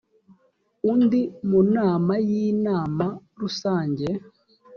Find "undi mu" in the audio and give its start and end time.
0.91-1.59